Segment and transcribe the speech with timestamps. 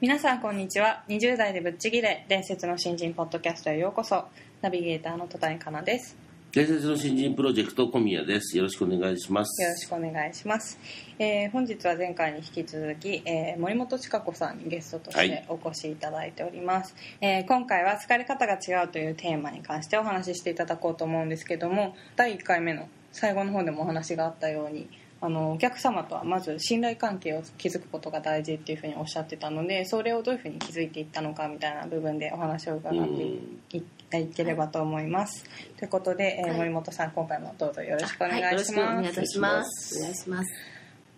[0.00, 1.04] 皆さんこんにちは。
[1.08, 2.24] 20代でぶっちぎれ。
[2.26, 4.24] 伝説の新人ポッドキャストへようこそ。
[4.62, 6.16] ナビゲーターの戸谷香奈です。
[6.52, 8.56] 伝説の新人プロジェクト小宮です。
[8.56, 9.62] よろしくお願いします。
[9.62, 10.78] よろしくお願いします、
[11.18, 24.88] えー本日は前回に引き続き、えー森本千佳子さんにゲストとしてお越しいただいております、えー今回は疲れ方が違うというテーマに関してお話ししていただこうと思うんですけども第1回目の最後の方でもお話があったように
[25.22, 33.82] あのお客様とはまず信頼関係を築くことが大事っていうふうにおっしゃってたのでそれをどういうふうに築いていったのかみたいな部分でお話を伺っていい
[34.22, 35.44] いければと思います、
[35.78, 39.28] ということで、えーはい森本さん今回もどうぞよろしくお願いしはい、よろます、しくお願い。
[39.28, 39.98] します。
[39.98, 40.14] お願い。
[40.16, 40.52] します。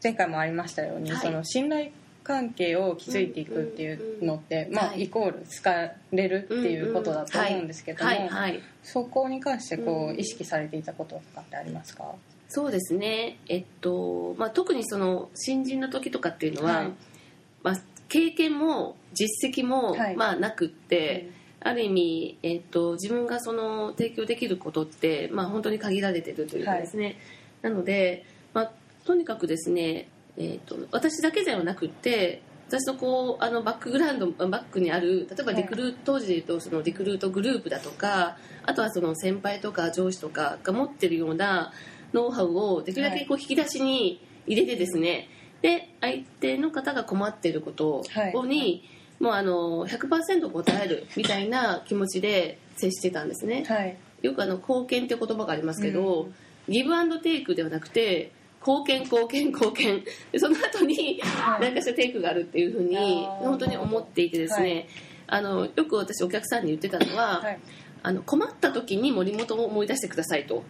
[0.02, 1.90] 前回もありましたように、はいその信頼
[2.24, 5.02] 関係を築いていくっていうのって、まあ、うんはい。
[5.04, 8.28] イコール好かれるっていうことだと思うんですけども、はい、はい。
[8.28, 8.62] はい。
[8.82, 12.14] そこに関してこうんう意識されていたこととかってありますか、
[12.54, 13.38] そうですね。
[13.48, 16.92] えっと、まあ、特にその新人の時とかっていうのは、はい。
[17.62, 17.74] まあ、
[18.08, 20.16] 経験も実績も、はい。
[20.16, 21.30] まあ、なくって、
[21.60, 27.16] ある意味、えっと、自分がその提供できることって、まあ、本当に限られてるというかですね、
[27.62, 28.72] なので、まあ、
[29.06, 41.72] とにかくですね、えっと、私だけではなくって私のこうあのバックグラウンドバックにある例えばリクルート、当時でいうとそのリクルートグループだとかあとはその先輩とか上司とかが持ってるような
[42.12, 45.28] ノウハウをできるだけこう引き出しに入れてですね、
[45.62, 48.02] で相手の方が困っていること
[48.34, 48.84] をに、
[49.20, 53.64] もうあの100%答えるみたいな気持ちで接してたんですね。
[53.66, 53.96] はい。
[54.22, 56.34] よくあの貢献って言葉がありますけど、うん。
[56.68, 60.04] ギブアンドテイクではなくて貢献貢献貢献。
[60.32, 61.60] でその後にはい。
[61.60, 64.88] 何かしらテイクがあるっていうふうに本当に思っていてですね、
[65.28, 67.58] あのよく私お客さんに言ってたのは、はい
[68.04, 70.64] あの困った時に森本を思い出してくださいと。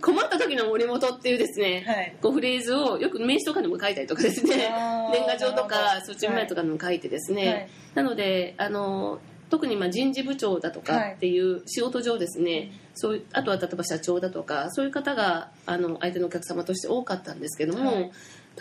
[0.00, 2.16] 困った時の森本っていうですね、はい。
[2.20, 4.70] こうフレーズをよく名刺とかにも書いたりとかですね。
[5.12, 7.68] 年賀状とかそっち前とかにも書いてですね、はい。
[7.94, 9.18] なのであの
[9.50, 11.10] 特にまあ人事部長だとはい。
[11.10, 18.10] かっていう仕事上ですね、そういうあとは例えば社長だとかそういう方があの相手のお客様として多かったんですけども、はい。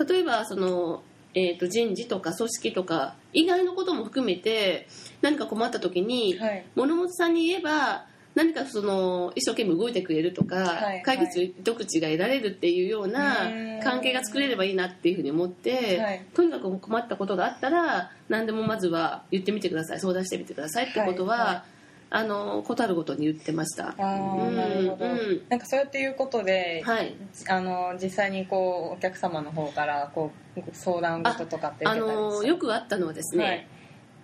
[0.08, 1.04] 例えばその、
[1.38, 4.88] えー、と人事とか組織とか以外のことも含めて
[5.22, 6.66] 何か困った時に、はい。
[6.76, 13.80] 物本さんに言えば何かその一生懸命動いてくれるとか、はい解決糸口が得られるっていうようなうん。
[13.84, 16.26] 関係が作れればいいなっていうふうに思って、はい。
[16.34, 21.66] とにかく困ったことがあったら何でもまずは言ってみてください相談してみてくださいってことは、
[22.10, 23.90] あのことあるごとに言ってました。
[23.90, 27.16] あーなるほど、うんなんかそうやっていうことで、はい。
[27.50, 33.68] あの実際にこうお客様の方からこう相談事とかって受あのよくあったのはですね、はい。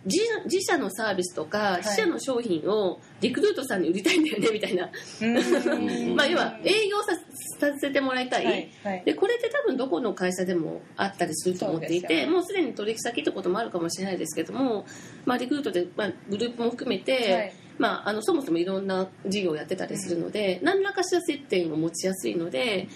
[0.05, 1.77] 自自社のサービスとかい。
[1.83, 4.89] 自社の商品をリクルートさんに売りたいんだよねみたいな、
[5.21, 5.35] うん。
[6.15, 7.11] まあ、要は営業さ
[7.59, 9.03] させてもらいたい、はいはい。
[9.05, 12.27] でこれって多分どこの会社でもあったりすると思っていて、ね。
[12.27, 14.85] もうすでに取引先ってこともあるかもしれないですけども、
[15.25, 22.87] まあ、リクルートで、まあ、グループも含めて、はいまあ、あのそもそもいろんな事業をやってたりするので、何らかしら接点を持ちやすいので。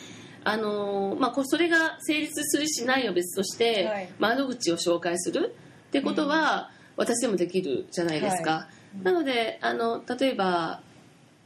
[0.44, 4.10] あのまあ、こそれが成立するしないは別として、はい。
[4.18, 5.54] 窓口を紹介する
[5.90, 8.68] ってことは、私でもできるじゃないですか、は
[9.04, 10.82] なのであの例えば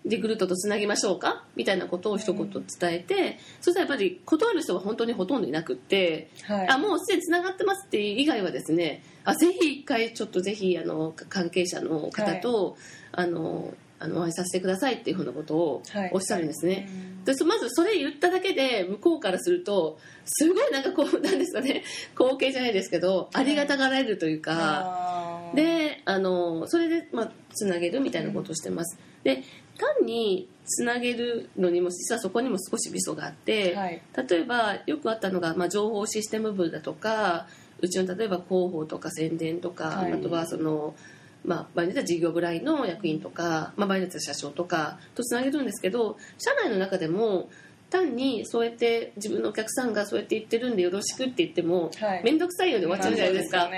[0.03, 1.44] リクルートとつなぎましょうか？
[1.56, 2.63] みたいなことを一言伝
[2.94, 6.67] えて、そしたらやっぱり断る人が本当にほとんどいなくって、はい。
[6.69, 12.77] あもうすでにつながってますっていう以外はですねあぜひ一回ちょっとぜひあの関係者の方と、
[13.12, 16.12] あのあのお会いさせてくださいっていうふうなことをはい。
[16.12, 17.24] おっしゃるんですね、うん。
[17.24, 21.83] でそまずそれ言っただけで向こうからするとすごいなんかこうなんですかね
[22.18, 25.56] 光景じゃないですけどありがたがられるというか、あー。
[25.56, 29.44] であのそれで、まあ、つなげるみたいなことをしてます、で
[29.77, 34.01] 単につなげるのにも実はそこにも少しミソがあって、はい。
[34.29, 37.47] 例えばよくあったのが、まあ、情報システム部だとか
[37.81, 40.13] うちの例えば広報とか宣伝とか、はい。
[40.13, 40.95] あとはその、
[41.44, 47.50] まあ、場合によっては事業部来の役員とか、まあ、場合によっては社長とかとつなげるんですけど社内の中でも
[47.89, 52.24] 単にそうやって自分のお客さんがそうやって言ってるんでよろしくって言ってもはい。
[52.24, 53.69] 面倒くさいようで終わっちゃうじゃないですか。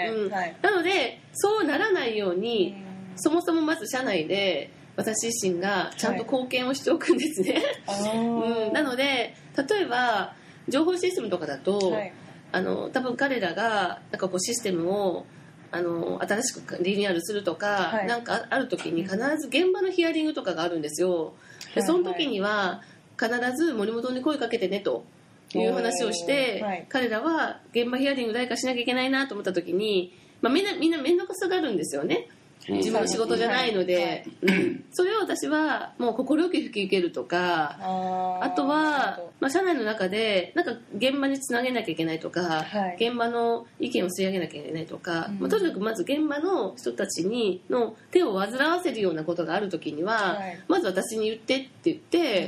[0.62, 2.76] なのでそうならないように、
[3.16, 7.62] そもそもまず社内で私自身がちゃんと貢献をしておくんですね、
[8.14, 10.36] うん、なので例えば
[10.68, 12.14] 情報システムとかだと、はい、
[12.52, 15.26] あの多分彼らがなんかこうシステムを
[15.72, 21.34] あの新しくリニューアルするとか、はい、なんかある時に必ず現場のヒアリングとかがあるんですよ。
[21.74, 22.84] でその時には
[23.20, 25.04] 必ず森本に声かけてねと
[25.56, 32.28] いう話をして、はい、彼らは現場ヒアリング誰かしなきゃいけないなと思った時に、まあ、みんなみんな面倒くさがるんですよね
[32.70, 37.78] 自分の仕事じゃないので、はい、それを私はもう快く引き受けるとか
[38.42, 52.48] あとは、まあ、社内の中でなんか現場につなげなきゃいけないとか、はい、現場の意見を吸い上げなきゃいけないとか、うん、まあ、とにかくまず現場の人たちにの手を煩わせるようなことがある時には、はい、まず私に言ってって言って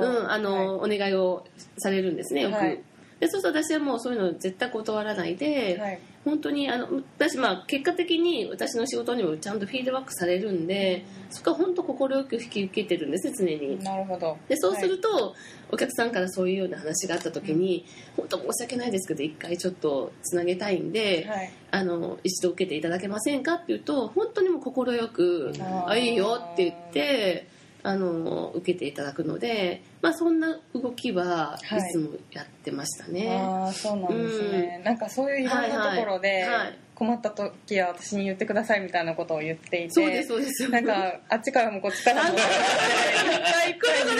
[0.00, 1.44] うん、あの、お願いを
[1.78, 2.87] されるんですねよく。
[3.20, 6.88] でそうすると私はもうそういうの絶対断らないで、はい、本当にあの
[7.18, 13.82] 私、まあ、結果的に私の仕事にもちゃんとフィードバックされるんで、そこは本当快く引き受けてるんです常に。
[13.82, 14.36] なるほど。
[14.48, 15.34] でそうすると、はい、
[15.72, 17.84] お客さんからそういうような話があった時に、
[18.16, 25.52] うん、本当申し訳ないですけど一回ちょっとつなげたいんで、はい、あの一度受けていただけませんかって言うと本当にも快く
[25.86, 27.48] 「あいいよ」って言って
[27.82, 31.92] あの受けていただくので、まあ、そんな動きはい。
[31.92, 33.38] つもやってましたね。
[33.40, 36.46] あそうなんですね、うん、なんかそういういろんなところで、
[36.94, 40.68] 困った時は私に言ってくださいみたいなことを言っていてそうですそうです。
[40.68, 42.30] なんかあっちからもこっちからも。
[42.30, 44.18] いっぱい来る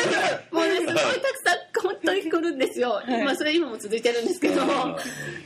[0.52, 1.02] もうねすごいたく
[1.44, 4.62] さん本当に来るんですよ、はい、まあそれ今も続いてるんですけど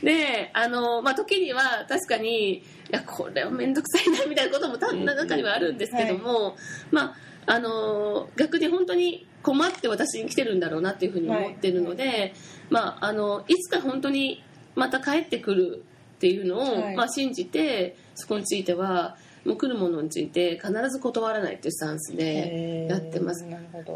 [0.03, 6.53] であの、まあ、時には確かにいやこれは面倒くさいなみたいなことも単な中にはあるんですけども、はい、
[6.91, 12.33] まああの逆に本当に困って私に来てるんだろうなっていうふうに思ってるので、はい、
[12.69, 14.43] まあ、あのいつか本当に
[14.75, 15.83] また帰ってくる
[16.15, 23.45] っていうのを、はい、まあ、信じてそこについてはもう来るものについて必ず断らないっていうスタンスでやってます。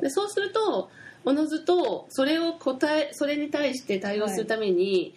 [0.02, 0.90] でそうすると
[1.24, 5.14] おのずとそれを答えそれに対して対応するために、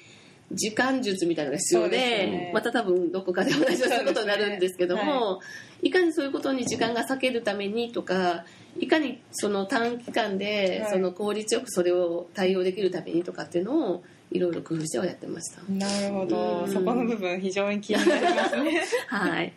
[0.53, 5.39] 時間術みたいなのが必要で、ね、また多分どこかで同じようなことになるんですけども、ねは
[5.83, 8.45] い、いかにそういうことに時間が割けるためにとか
[8.79, 15.61] いかにその短期間でその効率よくそれを対応できるためにとかっていうのをいろいろ工夫してはやってました。
[15.73, 16.67] なるほど。
[16.69, 18.83] そこの部分非常に気になりますね。
[19.09, 19.53] はい。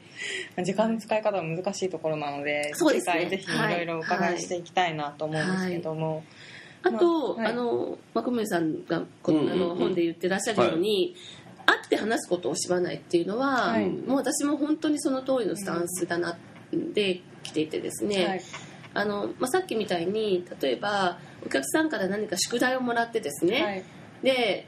[0.64, 6.24] 時間の使い方は難しいところなのでそうです、ね、ぜひいろいろお伺いしていきたいなと思うんですけども、はい
[6.84, 11.16] あと、まあ、はい、あの、まあ、さんがこの、あの本で言ってらっしゃるように、
[11.66, 16.38] はい、会って話すことをしばないっていうのは、はい、もう私も本当にその通りのスタンスだなっ
[16.94, 18.42] てきていてですね、
[18.94, 23.86] あのまあ、さっきみたいに例えばお客さんから何か宿題をもらってですね、
[24.22, 24.68] で、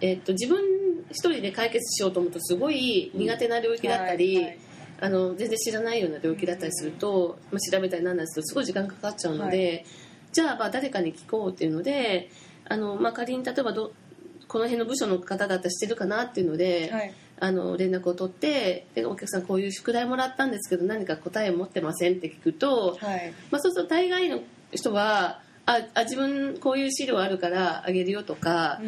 [0.00, 0.62] えー、っと自分
[1.10, 4.46] 一人で解決しようと思うとすごい苦手な領域だったり、
[5.00, 9.84] あの全然知らないような領域だったりすると、まあ、調べたりなんだするとすごい時間かかっちゃうので、
[10.34, 12.28] じゃあまあ誰かに聞こうっていうので
[12.68, 13.92] あの、まあ、仮に例えばど
[14.48, 24.40] この辺の部署の方だったら知ってるかなっていうので、はい、あの連絡を取ってでお客さんこういう宿題もらったんですけど何か答えを持ってませんって聞くと、はい、まあ、そうすると大概の
[24.72, 28.80] 人はああ自分こういう資料あるからあげるよとか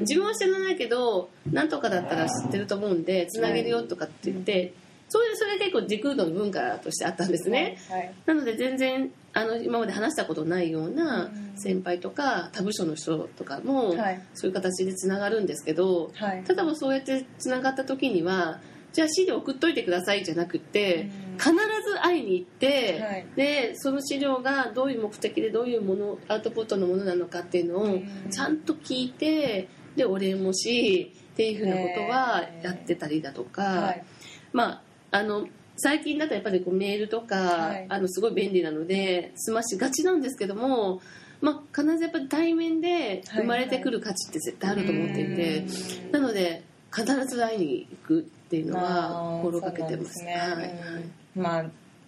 [0.00, 4.72] 自分は知らないけど何とかだったら知ってると思うんでつなげるよとかって言って、はい、
[5.08, 13.94] そういうそれが結構時空の文化としてあったんですね、はい、なので全然あの今まで話したことないような先輩とか他部署の人とかも
[14.34, 18.60] そういう形でつながるんですけど、はい、ただそうやってつながった時には
[18.92, 27.98] じゃあ資料送っといてくださいじゃなくて必ず会いに行って、はい、でその資料がどういう目的でどういうものアウトプットのものなのかっていうのを
[28.30, 34.04] ちゃんと聞いてでお礼もしっていうふうなことはやってたりだとか、はい、
[34.52, 34.82] まあ
[35.14, 41.00] あの最近だとやっぱりこうメールとか、はい、あのすごい便利なので済ましがちなんですけども、
[41.40, 45.66] まあ、必ずやっぱり対面で生まれてくる価値って絶対あると思っていて、はいはい、
[46.10, 50.24] なので必ず会いに行くっていうのは心がけてます。
[50.24, 51.64] ね、はい、まあ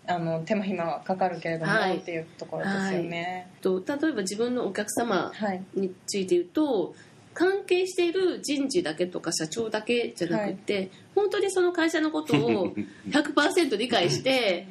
[0.08, 3.50] あの手間暇はかかるけれども、はい、っていうところですよね。
[3.60, 5.32] と例えば自分のお客様
[5.75, 6.94] について言うと、
[7.37, 12.75] 関係している人事だけとか社長だけじゃなくて、はい、本当にその会社のことを
[13.11, 14.66] 100%理解して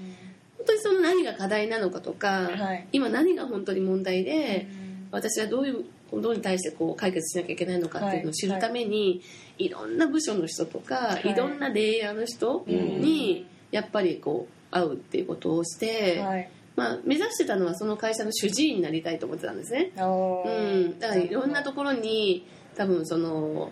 [0.58, 4.66] 本当にその何が課題なのかとか、はい、今何が本当に問題で、
[5.12, 9.22] 私はどういうことに対してこう解決しなきゃいけないのかっていうのを知るために、
[9.60, 9.70] い。
[9.70, 16.50] ろんな部署の人とか、い、ろんなレイヤーの人にやっぱりこう会うっていうことをして。
[16.76, 19.92] まあ、目指してたのはその会社の主治医になりたいと思ってたんですね。
[19.96, 23.72] うん、だからいろんなところに多分その、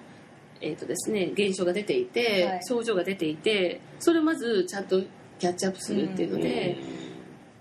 [0.61, 5.01] えーとですね、現象が出ていて、症状が出ていてそれをまずちゃんと
[5.39, 6.77] キャッチアップするっていうので、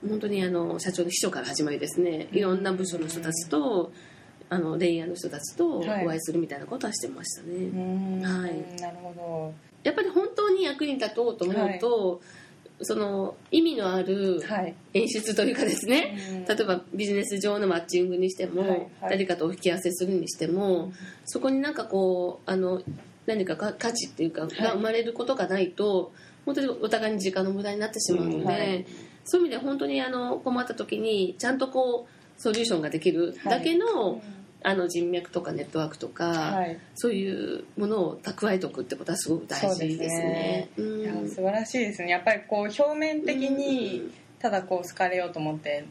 [0.08, 2.28] 本当にあの社長の秘書から始まりですね。
[2.30, 3.92] いろんな部署の人たちと
[4.48, 9.54] あのレイヤーの人たちとお会いするみたいなことはしてましたね、はい、なるほど。
[9.82, 12.18] やっぱり本当に役に立とうと思うと、はい
[12.82, 14.42] その意味のある
[14.94, 20.92] 演出というかですね、はい、例えばビジネス上のマッチングにしても、はいはい、誰かとお引き合わせするにしても
[21.24, 22.82] そこになんかこうあの
[23.26, 26.12] 何か価値っていうかが生まれることがないと、
[26.44, 28.84] 本当にお互いに時間の無駄になってしまうので、
[29.24, 34.20] そういう意味で本当にあの困った時にちゃんとこうソリューションができるだけの、
[34.64, 40.68] あの人脈とかネットワークとか、はい、そういうものを蓄えておくってことはすごく大事ですね。
[40.76, 40.86] すね。
[40.86, 42.10] うん、いや素晴らしいですね。
[42.10, 45.84] やっぱりこう表面的にただこう好かれようと思って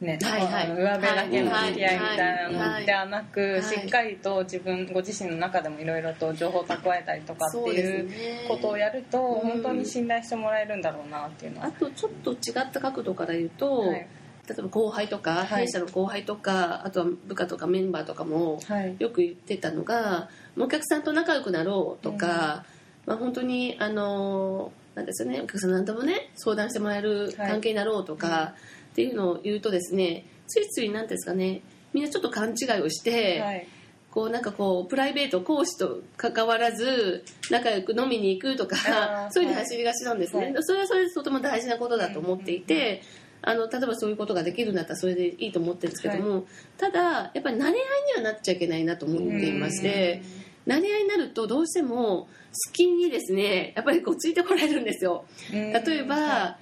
[0.00, 14.06] ね、はいはい、上辺だけの付き合いみたいなのではなく、はいはい、しっかりと自分ご自身の中でもいろいろと情報を蓄えたりとかっていうことをやると、本当に信頼してもらえるんだろうなっていうのは、あとちょっと違った角度から言うと、はい
[14.50, 18.58] 例えば後輩とか、弊社の後輩とかあとは部下とかメンバーとかも
[18.98, 20.28] よく言ってたのが、
[20.58, 22.64] お客さんと仲良くなろうとか、
[23.06, 28.54] まあ、本当にあのなんですよねお客さん何でもね相談してもらえる関係になろうとか、
[28.90, 33.66] っていうのを言うとですねついつい何ですかねみんなちょっと勘違いをして、はい、
[34.10, 43.02] こうなんかこうプライベート講師と関わらず仲良く飲みに行くとか そういうふうに走りがちなんですね、はい、それはそれでとても大事なことだと思っていて、
[43.42, 46.44] あの例えばそういうことができるんだったらそれでいいと思ってるんですけども、はい、
[46.76, 47.78] ただやっぱり慣れ合いに
[48.16, 50.22] はなっちゃいけないなと思っていまして、
[50.66, 52.28] 慣れ合いになるとどうしても
[52.68, 55.24] 好きにですねやっぱりこうついてこられるんですよ。
[55.50, 56.58] 例えば、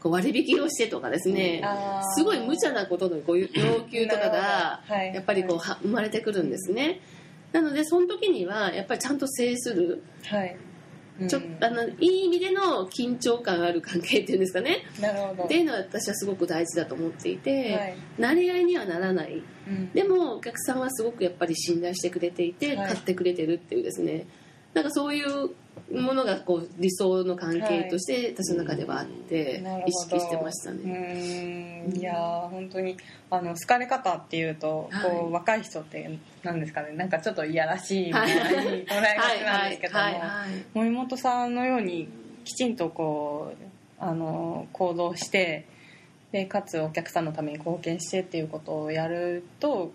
[0.00, 1.62] こう割引をしてとかですね
[2.16, 3.48] すごい無茶なことのこう要
[3.90, 7.00] 求とかがやっぱりこう生まれてくるんですね。
[7.52, 10.56] なのでその時にはやっぱりちゃんと制する、はい
[11.28, 14.84] ちょあのいい意味での緊張感ある関係っていうんですかね。
[15.00, 15.44] なるほど。
[15.44, 24.26] っていうのは私はすごく大事だと思っていて、はい、慣れ合いにはならない、うん、でもお客さんはすごくやっぱり信頼してくれていて、買ってくれてるっていうですね。
[24.74, 25.50] なんかそういう
[25.92, 31.84] ものがこう理想の関係として私の中ではあって、意識してましたね。
[31.92, 32.14] いや
[32.50, 32.96] 本当に
[33.30, 36.92] あの好かれ方っていうと、はい、こう若い人ってなんですかね。
[36.92, 40.00] なんかちょっといやらしいみたいに捉えがちなんですけども
[40.74, 42.08] 森本さんのように
[42.44, 43.64] きちんとこう
[43.98, 45.66] あの行動して
[46.30, 49.92] でかつお客さんのために貢献してっていうことをやると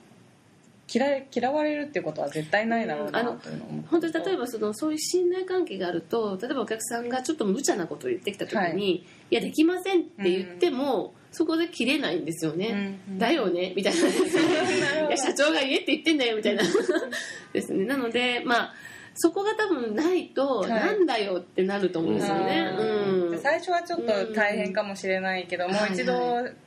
[0.94, 14.00] 嫌い嫌われるっていうことは絶対ないだろうなというのを本当に例えばそのそういう信頼関係があると例えばお客さんがちょっと無茶なことを言ってきた時に「はい、いやできません」って言っても、うん、そこで切れないんですよね「うん、だよね」みたいな。
[15.08, 16.64] いや社長が言えって言ってんだよみたいな。
[17.52, 17.86] ですね。
[17.86, 18.74] なのでまあ
[19.16, 22.84] そこが多分ないと、なんだよってなると思うんですよね、う
[23.25, 26.14] ん、最初はちょっと大変かもしれないけど、もう一度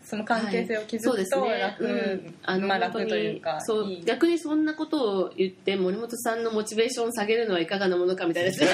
[0.03, 1.93] その関係性を築くと楽、はい。
[1.95, 2.01] ね。
[2.01, 8.69] うん、あのまあ楽というかそう逆にそんなことを言って森本さんのモチベーションを下げるのはいかがなものかみたいですね。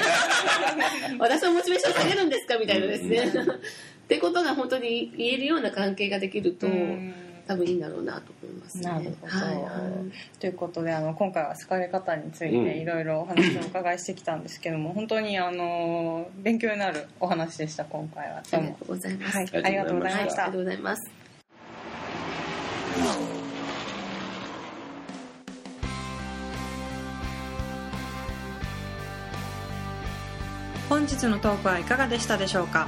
[1.19, 3.25] 私のモチベーション下げるんですかみたいなですね。
[4.05, 6.67] ってことが本当に言えるような関係ができると、
[7.47, 18.41] 多分いいんだろうなと思います、ね、なるほど、はいはい、ということであの今回は好かれ方についていろいろお話をお伺いしてきたんですけども、うん、本当にあの勉強になるお話でした今回は。
[18.51, 21.11] ありがとうございます、はい、ありがとうございました、ありがとうございます。
[30.87, 32.87] 本日のトークはいかがでしたでしょうか？